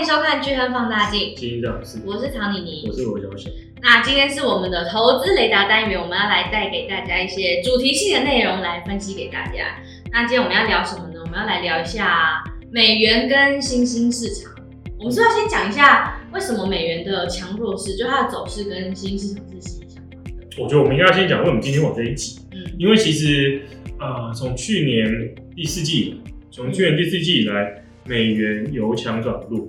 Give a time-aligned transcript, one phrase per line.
[0.00, 1.34] 迎收看巨亨放大镜。
[1.34, 3.50] 金老师，我是唐妮妮，我是罗小小。
[3.82, 9.76] 那今天是我们的投资雷达单元，我们要来带给大家一些主题性的内容来分析给大家。
[10.12, 11.20] 那今天我们要聊什么呢？
[11.24, 14.52] 我们要来聊一下美元跟新兴市场。
[15.00, 20.62] 我们是要先讲一下为什么美元的强弱势，就它的走势跟新兴市场是息息相关的。
[20.62, 23.62] 我觉得我们应该要先讲为什么今天往这一集，嗯，因为其实
[23.98, 26.20] 呃，从去年第四季，
[26.52, 29.68] 从去年第四季以来，美元由强转弱，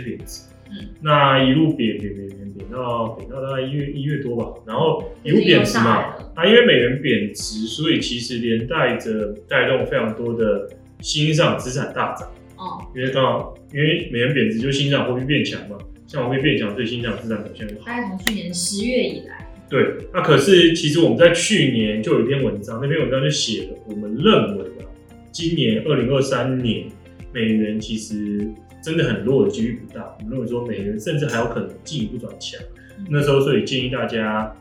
[0.00, 0.42] 贬值。
[0.70, 6.14] 嗯，那一路贬贬贬贬贬到贬到大概一月一月多吧，然后一路贬值嘛。
[6.34, 10.66] 那因为美元贬值，所以其实连带着带动非常多的
[11.00, 12.26] 新兴市场资产大涨。
[12.56, 17.86] 哦，因为刚好因为美元贬值，就新兴市场货币变强嘛，像货币变强，对新兴市场资产表现很好。
[17.86, 19.46] 大概从去年十月以来。
[19.68, 24.88] 对，那可是其实我们在去年就有一篇文章，那篇文章就写了，我们认为啊，
[25.30, 26.86] 今年二零二三年
[27.32, 28.50] 美元其实。
[28.84, 30.12] 真的很弱的几率不大。
[30.18, 32.60] 我们认为说美元甚至还有可能进一步转强。
[32.98, 34.52] 嗯、那时候，所以建议大家，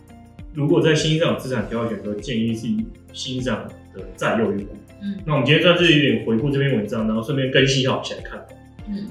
[0.54, 4.76] 如果在新兴市场资产挑选的时候，建议是以新兴市场的债优于股。
[5.02, 8.46] 嗯，那我们今天算是有点回顾这篇文章，然后顺便更新一下我们现在看。
[8.88, 9.08] 嗯，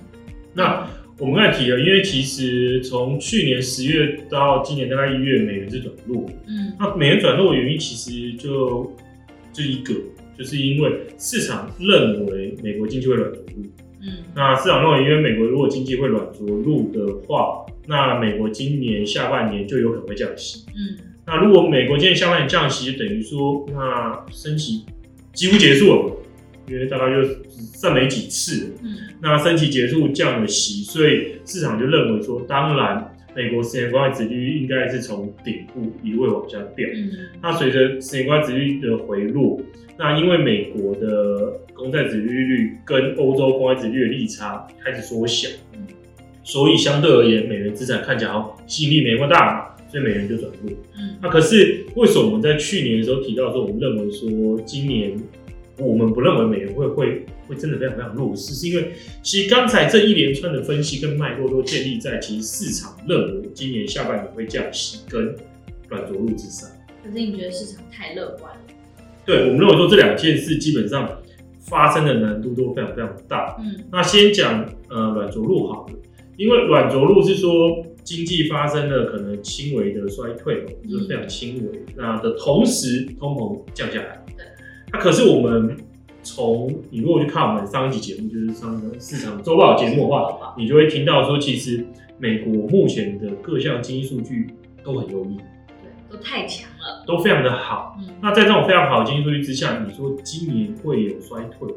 [0.54, 6.24] 那我们刚才提了，因为其实从去年十月到今年大概一月，美元是转弱。
[6.46, 8.96] 嗯，那美元转弱的原因其实就
[9.52, 9.92] 就一个，
[10.40, 13.62] 就是因为市场认为美国经济会软着陆。
[14.00, 20.64] 嗯，那市场认为，因为美国如果经济会软着陆的话，那美国今年下半年就有可能会降息。
[20.68, 20.96] 嗯，
[21.26, 24.86] 那如果美国今年下半年降息，就等于说那升息
[25.34, 26.16] 几乎结束了，
[26.70, 27.28] 因为大概就
[27.78, 28.72] 剩没几次。
[28.82, 36.88] 嗯，那升息结束降了息，所以市场就认为说，当然美国十年国债殖利率应该是从顶部一路往下掉。
[36.94, 37.10] 嗯，
[37.42, 39.60] 那随着十年国债殖利率的回落，
[40.02, 45.86] 那因为美国的公债殖利率跟欧洲公债殖利率的利差开始缩小，嗯，
[46.42, 50.72] 所以相对而言，美元资产看起来好吸引力没那么大，所以美元就转弱。
[50.96, 55.14] 嗯，那可是为什么我们在去年的时候提到说，我们认为说今年
[55.76, 65.36] 我们不认为美元会会会真的非常非常弱势，是因为其实刚才这一连串的分析跟脉络都建立在其实市场认为今年下半年会降息跟
[65.90, 66.70] 软着陆之上。
[67.04, 68.59] 可是你觉得市场太乐观了？
[69.30, 71.08] 对，我们认为说这两件事基本上
[71.60, 73.56] 发生的难度都非常非常大。
[73.60, 75.94] 嗯，那先讲呃软着陆好了，
[76.36, 81.78] 因为软着陆是说经济发生了可能轻微的衰退，就是非常轻微。
[81.78, 84.20] 嗯、那的同时，通膨降下来。
[84.36, 84.44] 对，
[84.92, 85.76] 那可是我们
[86.24, 91.86] 从你如果去看我们上一集节目，就是上个市场周报节目的话，你就会听到说，其实
[92.18, 94.48] 美国目前的各项经济数据
[94.82, 95.36] 都很优异。
[96.10, 97.96] 都太强了，都非常的好。
[98.00, 101.68] 嗯，那在这种非常好的经济数据之下，你说今年会有衰退，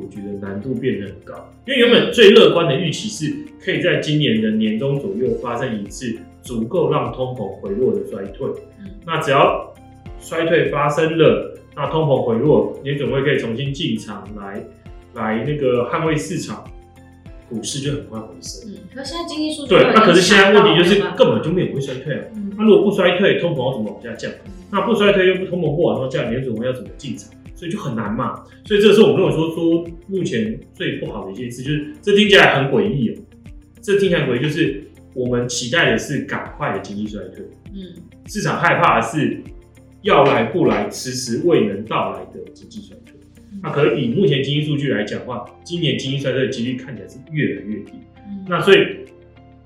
[0.00, 1.34] 我觉得难度变得很高。
[1.66, 8.48] 因为原本最乐观的预期是，可以在今年的年中左右发生一次足够让通膨回落的衰退。
[8.78, 9.74] 嗯，那只要
[10.18, 14.64] 衰退发生了，那通膨回落，联准会可以重新进场来
[15.14, 16.64] 来那个捍卫市场。
[17.48, 18.70] 股市就很快回升。
[18.70, 22.24] 嗯，可是现在经济数据对，那可是现在问题就是根本就没有会衰退啊。
[22.34, 24.30] 嗯，那如果不衰退，通膨要怎么往下降？
[24.46, 27.30] 嗯，那不衰退又不通膨不往下降，联准会要怎么进场？
[27.54, 28.44] 所以就很难嘛。
[28.64, 33.22] 所以这是我们认为说说目前最不好的一件事，就是这听起来很诡异哦。
[33.80, 34.84] 这听起来诡异，就是
[35.14, 37.80] 我们期待的是赶快的经济衰退，嗯，
[38.26, 39.42] 市场害怕的是
[40.02, 43.07] 要来不来，迟迟未能到来的经济衰退。
[43.62, 47.92] 那可以以目前经济数据来讲的话，今年经济衰退的几率看起来是越来越低。
[48.28, 48.78] 嗯、那所以，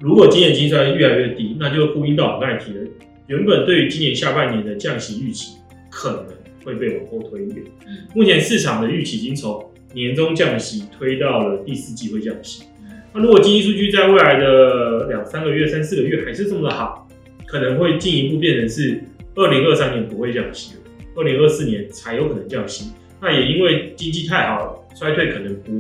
[0.01, 2.81] 如果今年经济衰退越来越低，那就呼应到我刚才提的，
[3.27, 5.59] 原本对于今年下半年的降息预期
[5.91, 6.27] 可能
[6.65, 7.57] 会被往后推延。
[7.87, 12.65] 嗯、目前市场的预期已经从年终降息推到了第四季会降息。
[12.83, 17.07] 嗯、那如果经济数据在未来的两三个月、三四个月还是这么的好，
[17.47, 19.03] 可能会进一步变成是
[19.35, 20.81] 二零二三年不会降息了，
[21.17, 22.93] 二零二四年才有可能降息。
[23.23, 25.79] 那也因为经济太好了，衰退可能不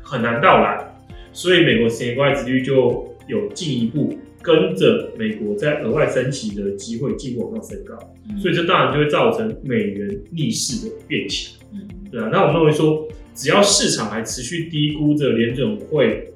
[0.00, 0.82] 很难到来，
[1.30, 7.98] 所以美国十年国债殖利率就有进一步跟着美国在额外升息的机会进一步往上升高，
[8.30, 11.54] 嗯、所以这当然就会造成美元逆势的变强。
[11.74, 12.30] 嗯，对啊。
[12.32, 16.32] 那我们认为说，只要市场还持续低估着联准会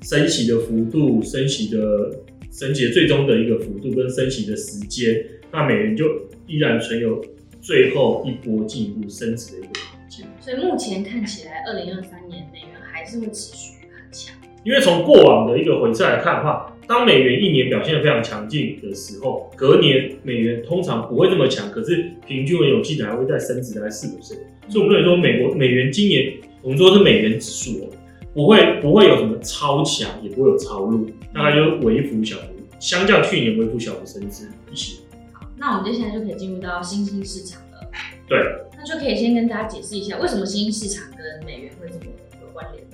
[0.00, 1.78] 升息的幅度、升息的
[2.50, 6.06] 升息的最终的一个幅度跟升息的时间，那美元就
[6.46, 7.22] 依然存有。
[7.64, 14.36] 最后一波进一步升值的一个条件，所以目前看起来，二零二三年美元还是会持续很强。
[14.64, 24.36] 因为从过往的一个回测来看的话，当美元一年表现得非常强劲的时候，隔年美元通常不会这么强，可是平均有记得还会再升值大概四五%。
[24.68, 27.88] 所以我们可以说，美国美元今年我们说是美元指数哦，
[28.34, 34.96] 不会不会有什么超强，也不会有超弱，大概就是微幅小幅，相较去年微幅小幅升值一些。
[35.58, 37.88] 好，那我们接下来就可以进入到新兴市场了。
[38.28, 38.38] 对，
[38.76, 42.04] 那就可以先跟大家解释一下，为什么新兴市场跟美元会这么
[42.40, 42.84] 有关联？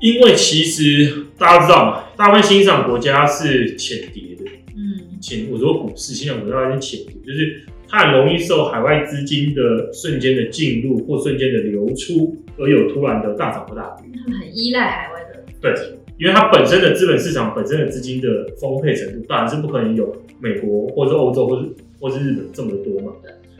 [0.00, 4.44] 因为其实大家知道嘛，大部分新兴市场国家是浅碟的，
[4.74, 14.10] 嗯，浅我说股市，新兴国家是浅碟，就是它很容易受海外资金的瞬间的进入或瞬间的流出而有突然的大涨或大跌。
[14.24, 15.72] 他们很依赖海外的，对，
[16.18, 18.28] 因为它本身的资本市场本身的资金的
[18.60, 21.68] 丰沛程度，当然是不可能有美国或者欧洲或者
[22.00, 23.12] 或是日本这么多嘛。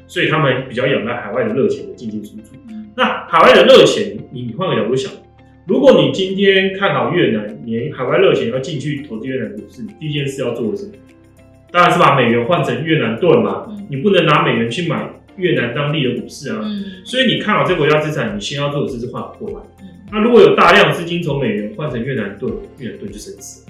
[0.06, 2.56] 所以他们比较仰赖海外的热钱的进进出出。
[2.96, 5.12] 那海外的热钱，你换个角度想，
[5.68, 10.94] 如果你今天看好越南，你海外热钱要进去投资越南股市，第一件事要做的是什么？
[11.70, 13.68] 当然是把美元换成越南盾嘛。
[13.88, 16.60] 你不能拿美元去买越南当地的股市啊。
[17.04, 19.86] 所以你看好这个国家资产，你先要做的事是换过来。
[20.10, 23.62] 那如果有大量资金从美元换成越南盾，越南盾就升值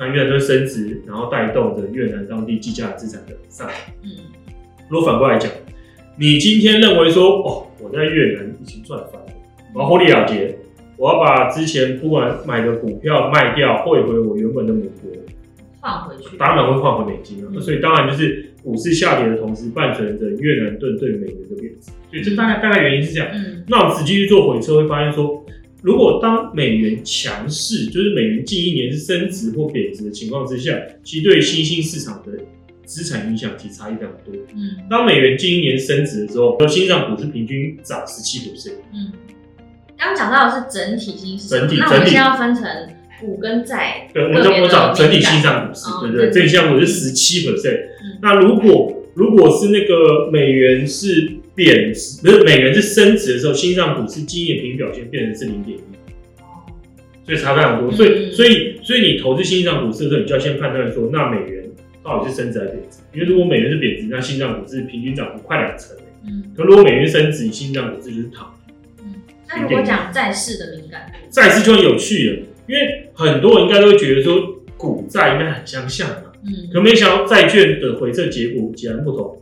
[0.00, 3.76] 那越南盾升值，然后带动着越南当地计价资产的上涨。
[4.88, 5.50] 如果反过来讲，
[6.16, 9.32] 你今天认为说，哦，我在越南已经赚翻了，
[9.74, 10.56] 我要获利了结，
[10.96, 15.10] 我要把之前不管买的股票卖掉，汇回我原本的母国，
[15.80, 17.50] 换回去，当然会换回美金啊。
[17.52, 21.90] 嗯、所以当然就是股市下跌的同时，伴随着越南盾对美元的贬值。
[22.10, 23.28] 所以这大概大概原因是这样。
[23.34, 25.39] 嗯，那我们仔细去做回测，会发现说，
[25.82, 32.32] 如果当美元强势，就是美元近一年是升值或贬值的情况之下，其实对新兴市场的。
[32.86, 34.34] 资产影响其实差异非常多。
[34.52, 38.78] 嗯，当美元近一年升值的时候，和新上股市平均涨十七 percent。
[38.92, 39.12] 嗯，
[39.96, 42.64] 刚讲到的是整体新兴，整体那我们现在要分成
[43.20, 44.10] 股跟债。
[44.12, 47.78] 对，我们我讲整体新上股市，对对，整体新兴股是十七 percent。
[48.20, 55.82] 那如果如果是那个美元是贬值，不是美元是升值的时候，新兴股市近一年平均表现变成是零点一。
[57.26, 57.92] 所以差非常多。
[57.92, 61.64] 所以所以所以你投资新兴股市的时候，你就要先判断说，那美元。
[62.02, 62.98] 到底是升值还是贬值？
[63.12, 65.94] 因为如果美元是贬值，那新兴股市平均涨幅快两成。
[66.26, 68.56] 嗯，可如果美元升值，新兴股市就是躺。
[69.04, 69.16] 嗯，
[69.46, 72.36] 那如果讲债市的敏感度，债市就很有趣了，
[72.66, 76.29] 因为很多人应该都会觉得说股债应该很相像嘛。
[76.44, 79.36] 嗯，可没想到债券的回测结果截然不同，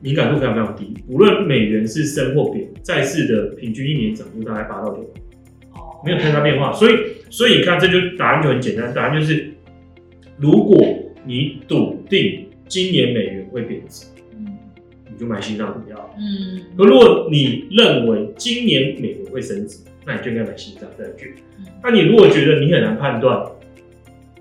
[0.00, 0.94] 敏感度非常非常低。
[1.08, 5.02] 无论美元是升或贬，债市的平均一年涨幅大概八到九。
[5.72, 6.72] 哦，没有太大变化。
[6.72, 6.94] 所以，
[7.30, 9.52] 所以你看，这就答案就很简单，答案就是
[10.38, 11.04] 如果。
[11.24, 14.46] 你笃定今年美元会贬值，嗯，
[15.12, 16.62] 你就买新兴股票，嗯。
[16.74, 21.28] 可如果你认为今年美元会升值，那你就应该买新兴债券。
[21.82, 23.44] 那你如果觉得你很难判断，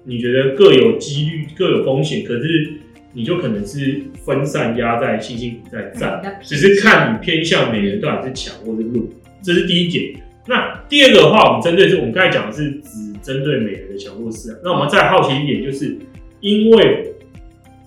[0.08, 2.74] 你觉得各有几率、各有风险，可是
[3.14, 9.04] 你就可能是分散压在新兴股在战，只是看你偏向美元到底是强或是弱，
[9.44, 10.16] 这是第一点。
[10.48, 14.58] 那第二个的话，我们针对是我们刚才讲的是只针对美元的强弱势啊。
[14.64, 15.98] 那我们再好奇一点就是。
[16.40, 17.14] 因为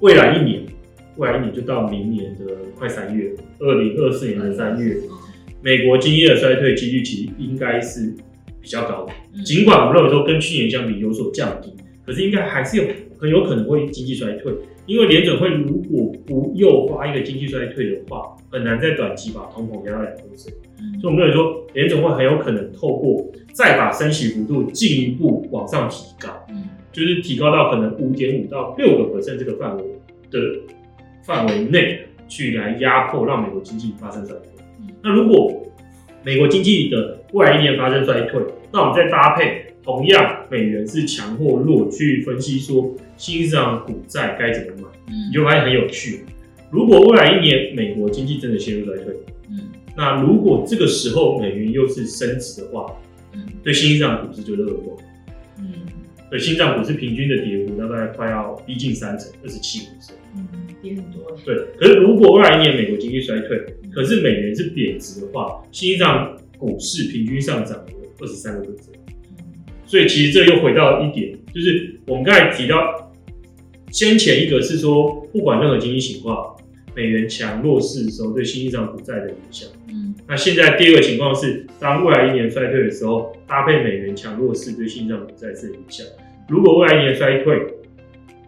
[0.00, 0.60] 未来一年，
[1.16, 2.44] 未来一年就到明年的
[2.74, 3.30] 快三月，
[3.60, 4.96] 二零二四年的三月，
[5.62, 8.12] 美国经济的衰退几率其实应该是
[8.60, 9.42] 比较高的。
[9.44, 11.72] 尽管我们认为说跟去年相比有所降低，
[12.10, 12.82] 可是应该还是有
[13.20, 14.52] 很有可能会经济衰退。
[14.86, 20.50] 因为联准会如果不诱发一个经济衰退的话，很难在短期把通膨压到两 percent。
[21.00, 26.44] 所以我们认为说联准会很有可能透过再把升息幅度进一步往上提高。
[26.90, 29.84] 就是提高到可能五点五到六个 percent 这个范围
[30.32, 30.40] 的
[31.22, 34.46] 范围内去来压迫，让美国经济发生衰退。
[35.00, 35.64] 那如果
[36.24, 38.40] 美国经济的未来一年发生衰退，
[38.72, 46.24] 那我们再搭配同样美元是强或弱去分析说新兴市场股债该怎么买，你就发现很有趣。
[46.70, 49.14] 如果未来一年美国经济真的陷入衰退，
[49.96, 52.86] 那如果这个时候美元又是升值的话，
[53.62, 54.96] 对新兴市场股市就是噩梦。
[56.30, 60.12] 对，新兴股市平均的跌幅大概快要逼近三成，二十七股市。
[60.36, 60.46] 嗯，
[60.80, 61.36] 跌很多。
[61.44, 66.06] 对，可是如果未来一年美国经济衰退，嗯、可是美元是贬值的话，新兴
[66.56, 67.86] 股市平均上涨了
[68.20, 68.92] 二十三个股市。
[68.94, 68.99] 嗯，
[69.90, 73.12] 所以其实这又回到一点，就是我们刚才提到，
[73.90, 76.56] 先前一个是说，不管任何经济情况，
[76.94, 79.68] 美元强弱势的时候对新兴股债的影响。
[79.88, 86.06] 嗯，那现在第二个情况是，当未来一年衰退的时候，搭配美元强弱势对新兴股债的影响。
[86.48, 87.60] 如果未来一年衰退，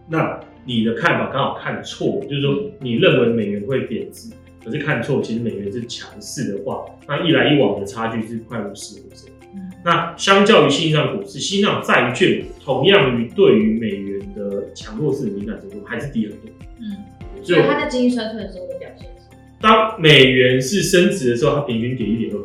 [0.09, 4.29] 那你的看法刚好看错，就是说你认为美元会贬值，
[4.63, 9.27] 可是看错，其实美元是强势的话，那一来一往的差距是快五十五%。
[9.55, 16.49] 嗯，那相较于新兴股市，新兴债券同样于对于美元的强弱势敏感程度还是低很多。
[16.79, 16.97] 嗯，
[17.43, 22.43] 所以它在经济衰退的时候的表现是，当美元是升值的时候，它平均跌一点二%。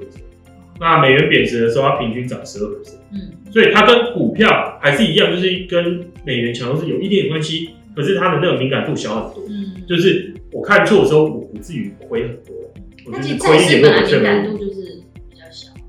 [0.80, 2.98] 那美元贬值的时候，它平均涨十二 percent。
[3.12, 9.44] 嗯，所以它跟股票还是一样，就是跟美元强弱是有一点点关系，可是它的那个敏感度小很多。
[9.48, 12.54] 嗯，就是我看错的时候，我不至于亏很多，
[13.06, 14.77] 我那其实就是亏一债市本来点六敏感 percent 度就是。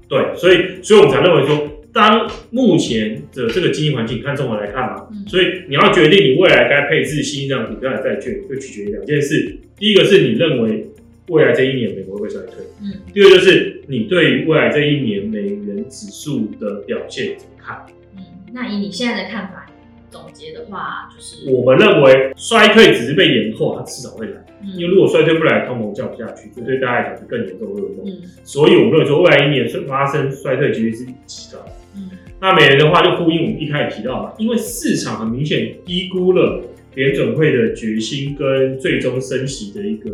[0.09, 9.59] 对，所以所以我们才认为说，当目前的这个经济环境看综合来看嘛，嗯所以你要决定你未来该配置新兴股票的债券，就取决于两件事。
[9.77, 10.87] 第一个是你认为
[11.27, 17.85] 未来这一年美国会不会衰退，嗯，第二个就是你对于未来这一年美元指数的表现怎么看？
[18.17, 19.68] 嗯，那以你现在的看法
[20.11, 24.33] 总结的话，就是我们认为衰退只是被延后，它迟早会来。
[24.61, 28.05] 嗯因为如果衰退不来，通膨降不下去，这对大家来讲是更严重的噩梦。
[28.05, 31.65] 嗯所以我们认为说，未来一年发生衰退几率是极高。
[31.95, 32.09] 嗯
[32.41, 36.61] 那美元的话，就呼应我们一开始提到嘛，因为市场很明显低估了
[36.95, 40.09] 联准会的决心跟最终升息的一个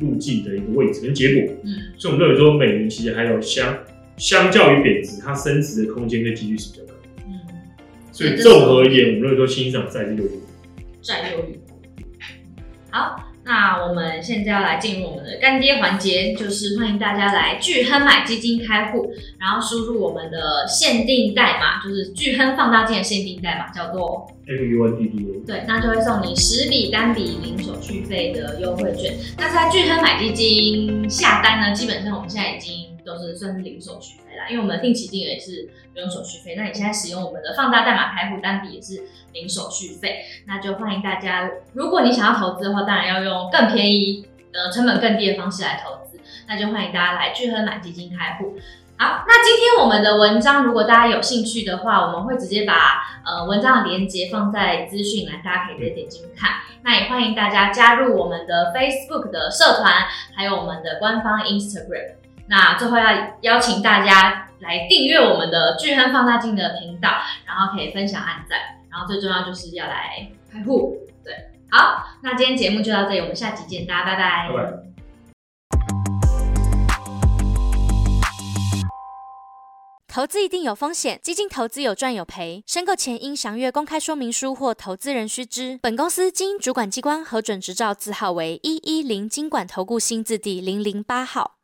[0.00, 3.76] 路径的一个位置跟结果，嗯所以我们认为说，美元其实还有相
[4.16, 6.84] 相较于贬值，它升值的空间跟几率是比较
[8.12, 10.40] 所以综合而言，我们认为说新兴市场债是有利。
[11.02, 11.60] 占优率。
[12.90, 25.46] 好，那我们现在要来进入我们的干爹环节，就是欢迎大家来巨亨买基金开户，然后输入我们的限定代码，就是巨亨放大镜的限定代码，叫做 F U N D D A。
[25.46, 29.14] 对，那就会送你十笔单笔零手续费的优惠券。
[29.38, 36.54] 那在巨亨买基金下单呢，基本上我们现在已经都是算是零手续费因为我们定期定额也是不用手续费。
[36.56, 46.18] 那你现在使用我们的放大代码开户单笔也是零手续费，那就欢迎大家，如果你想要投资的话，当然要用更便宜、呃成本更低的方式来投资，
[46.48, 48.56] 那就欢迎大家来聚亨买基金开户。
[48.98, 56.50] 好，那今天我们的文章，如果大家有兴趣的话，我们会直接把呃文章的连接放在资讯栏，大家可以直接点进去看。
[56.82, 62.19] 那也欢迎大家加入我们的 Facebook 的社团，还有我们的官方 Instagram。
[62.50, 63.04] 那最后要
[63.42, 67.08] 邀请大家来订阅我们的巨亨放大镜的频道，
[67.46, 68.58] 然后可以分享、按赞，
[68.90, 70.96] 然后最重要就是要来开户。
[71.22, 71.32] 对，
[71.70, 74.48] 好，那今天节目就到这里，我们下期见，大家拜拜。
[80.08, 85.78] 投资一定有风险，基金投资有赚有赔，申购前应详阅公开说明书或投资人须知。
[85.80, 91.59] 本公司经主管机关核准执照字号为一一零金管投顾新字第零零八号。